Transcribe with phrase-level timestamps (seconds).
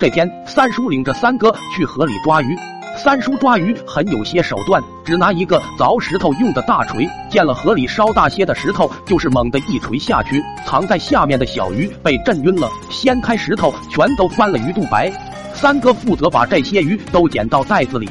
[0.00, 2.56] 这天，三叔领着三哥去河里抓鱼。
[2.96, 15.12] 三叔抓鱼很有些手段，只拿一个凿石头用的大锤，见了河里稍大些的石头，就是猛地一锤下去，藏在下面的小鱼被震晕了，掀开石头全都翻了鱼肚白。
[15.52, 18.08] 三哥负责把这些鱼都捡到袋子里。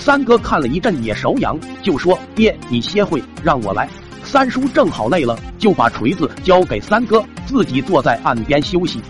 [0.00, 3.88] 三哥看了一阵也手痒，就说：“爹，你歇会，让我来。”
[4.24, 9.00] 三叔正好累了，就把锤子交给三哥，自己坐在岸边休息。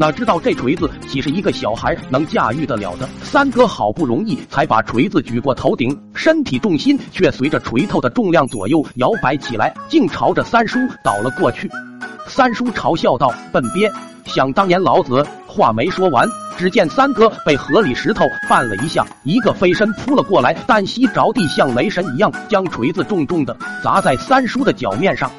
[0.00, 3.06] 哪知道这锤子岂是一个小孩能驾驭得了的？
[3.22, 11.70] 三哥好不容易才把锤子举过头顶，身体重心却随着锤头的重量左右摇摆起来，竟朝着三叔倒了过去。
[12.26, 13.92] 三叔嘲笑道：“笨鳖，
[14.24, 25.30] 想当年老子……”话没说完，只见三哥被河里石头绊了一下，一个飞身扑了过来，单膝着地，像雷神一样将锤子重重的砸在三叔的脚面上。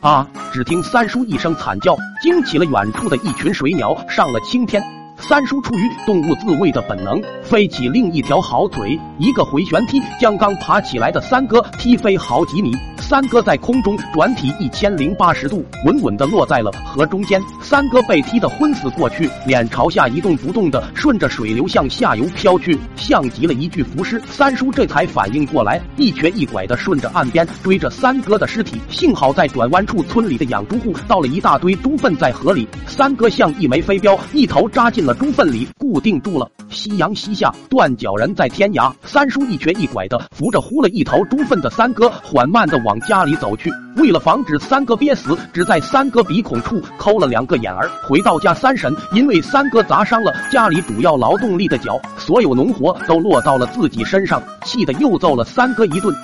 [0.00, 0.26] 啊！
[0.52, 4.82] 只听三叔一声惨叫，惊起了远处的一群水鸟，上了青天。
[5.18, 12.72] 三叔出于动物自卫的本能，飞起另一条好腿，一个回旋踢将刚爬起来的三哥踢飞好几米。
[12.98, 17.40] 三哥在空中转体一千零八十度，稳稳地落在了河中间。
[17.62, 24.20] 三哥被踢得昏死过去，脸朝下一动不动的顺着水流向下游飘去，像极了一具浮尸。
[24.28, 28.80] 三叔这才反应过来，一瘸一拐的顺着岸边追着三哥的尸体。
[28.90, 36.50] 幸好在转弯处，村里的养猪户倒了一大堆猪粪在河里，三哥像一枚飞镖，一头扎进了猪粪里，固定住了。
[36.76, 38.92] 夕阳西下，断脚人在天涯。
[39.02, 43.72] 三叔一瘸一拐的扶着呼了一头猪粪的三哥，缓慢的往家里走去。
[43.96, 47.90] 为了防止三哥憋死，只在三哥鼻孔处抠了两个眼儿。
[48.06, 56.14] 回到家，三婶因为三哥砸伤了家里主要劳动力的脚，所有农活都落到了自己身上，气得又揍了三哥一顿。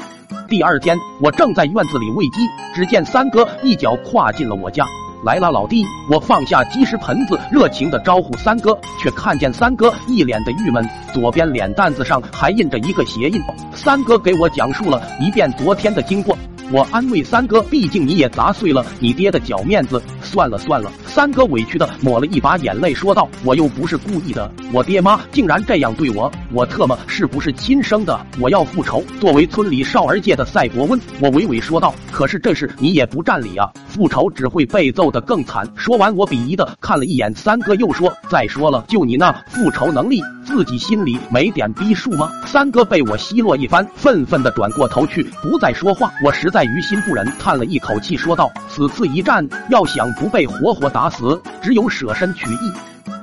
[0.48, 2.40] 第二天，我正在院子里喂鸡，
[2.74, 4.84] 只见三哥一脚跨进了我家。
[5.24, 5.84] 来了，老弟！
[6.10, 13.40] 我放下鸡食盆子，热情的招呼三哥，却看见三哥一脸的郁闷，左边脸蛋子上还印着一个鞋印。
[13.72, 16.36] 三哥给我讲述了一遍昨天的经过，
[16.72, 20.02] 我安慰三哥，毕竟你也砸碎了你爹的脚面子。
[20.32, 28.18] 算了算了，三哥委屈的抹了一把眼泪，说道：“我又不是故意的，我爹妈竟然这样对我，我特么是不是亲生的？
[28.40, 46.12] 我要复仇！”作为村里少儿界的赛博温，我娓娓说道：“可是这事你也不占理啊，复仇只会被揍得更惨。”说完，我鄙夷的看了一眼三哥，又说：“再说了，就你那复仇能力，自己心里没点逼数吗？”三哥被我奚落一番，愤愤的转过头去，不再说话。
[46.24, 52.72] 我实在于心不忍，叹了一口气，说道：“此次一战，要想……”不被活活打死，只有舍身取义。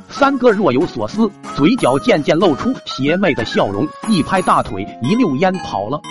[0.09, 6.01] 三哥若有所思，嘴角渐渐露出邪魅的笑容，一拍大腿，一溜烟跑了。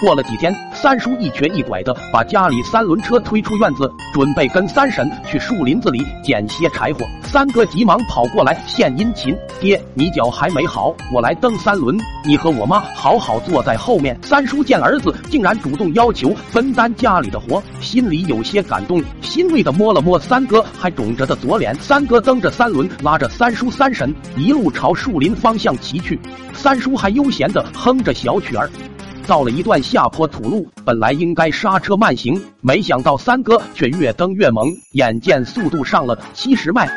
[0.00, 7.06] 过了几天，三叔一瘸一拐的把家里三轮车推出院子，准备跟三婶去树林子里捡些柴火。
[7.22, 21.74] 三哥急忙跑过来献殷勤：“爹，你脚还没好，我来蹬三轮，你和我妈好好坐在后面。”三叔见儿子竟然主动要求分担家里的活，心里有些感动，欣慰的摸了摸三哥还肿着的左脸。
[21.76, 26.18] 三哥蹬着三轮，拉着三叔三婶一路朝树林方向骑去，
[26.52, 28.68] 三叔还悠闲的哼着小曲儿。
[29.24, 36.88] 到了一段下坡土路，本来应该刹车慢行，没想到三哥却越蹬越猛，眼见速度上了七十迈，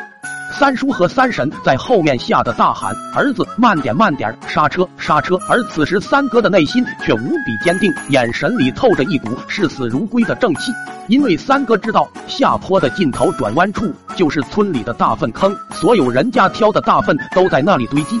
[0.52, 10.72] 三叔和三婶在后面吓得大喊：“儿子，慢点，慢点，刹车，刹车！”而此时三哥的内心却无比坚定，眼神里透着一股视死如归的正气，
[11.08, 18.20] 因为三哥知道下坡的尽头转弯处就是村里的大粪坑，所有人家挑的大粪都在那里堆积。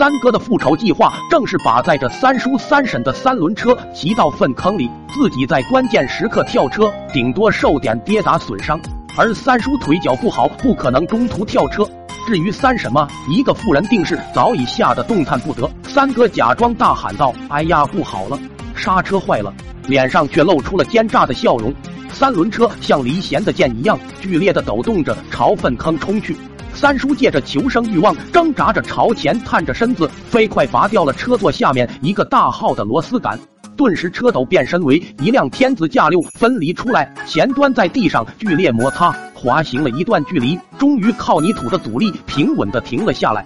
[0.00, 8.80] 三哥的复仇计划正是把载着三叔三婶的三轮车骑到粪坑里，自己在关键时刻跳车，顶多受点跌打损伤。
[9.14, 11.86] 而三叔腿脚不好，不可能中途跳车。
[12.26, 15.70] 至于三婶嘛，一个妇人定是早已吓得动弹不得。
[15.82, 18.38] 三哥假装大喊道：“哎呀，不好了，
[18.74, 19.52] 刹车坏了！”
[19.86, 21.74] 脸上却露出了奸诈的笑容。
[22.10, 26.34] 三轮车像离弦的箭一样剧烈的抖动着，朝粪坑冲去。
[26.80, 33.38] 三叔借着求生欲望，挣扎着朝前探着身子，飞快拔掉了车座下面一个大号的螺丝杆，
[33.76, 43.44] 顿时车斗变身为一辆天子驾六分离出来，前端在地上剧烈摩擦，滑行了一段距离，终于靠泥土的阻力平稳的停了下来。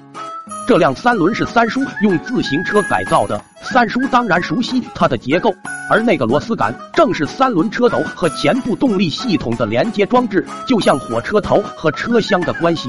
[0.69, 5.53] 这辆三轮是三叔用自行车改造的，三叔当然熟悉它的结构，
[5.91, 12.89] 而那个螺丝杆正是三轮车斗和前部动力系统的连接装置，就像火车头和车厢的关系。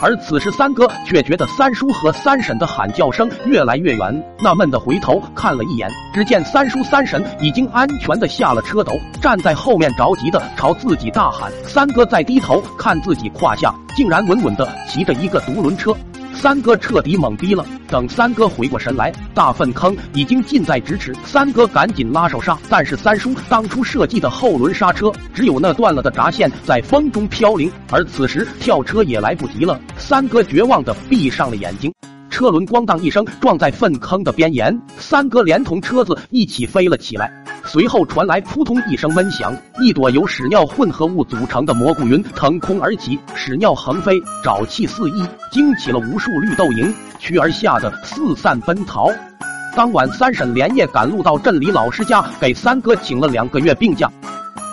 [0.00, 11.50] 而此时，三哥却觉得三叔和三婶的喊叫声越来越远，纳闷的回头看了一眼，只见三叔三婶已经安全的下了车斗，站在后面着急的朝自己大喊。
[11.64, 15.96] 三哥再低头看自己胯下，竟然稳稳的骑着一个独轮车。
[16.36, 17.64] 三哥彻底懵逼了。
[17.88, 21.14] 等三哥回过神来，大粪坑已经近在咫尺。
[21.24, 29.80] 三哥赶紧拉手刹，但是三叔当初设计的后轮刹车只有那断了的闸线在风中飘零，而此时跳车也来不及了。
[29.96, 31.92] 三哥绝望的闭上了眼睛。
[32.36, 37.32] 车轮咣当一声撞在粪坑的边沿，三哥连同车子一起飞了起来。
[37.64, 49.08] 随后传来扑通一声闷响，一朵由屎尿混合物组成的蘑菇云腾空而起，屎尿横飞，沼气四溢，惊起了无数绿豆蝇，趋而吓得四散奔逃。
[49.74, 54.12] 当晚，三婶连夜赶路到镇里老师家，给三哥请了两个月病假。